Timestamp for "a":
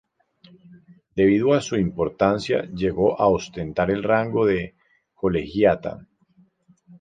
1.53-1.61, 3.21-3.27